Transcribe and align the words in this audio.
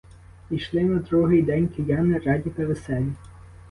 І 0.51 0.55
йшли 0.55 0.81
на 0.83 0.99
другий 0.99 1.41
день 1.41 1.67
кияни 1.67 2.17
раді 2.19 2.49
та 2.49 2.65
веселі. 2.65 3.13